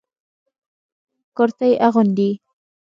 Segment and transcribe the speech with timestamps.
[1.37, 2.31] کرتي اغوندئ